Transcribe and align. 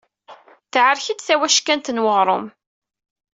Tɛerk-d 0.71 1.19
tawackant 1.21 1.91
n 1.95 2.03
weɣṛum. 2.03 2.45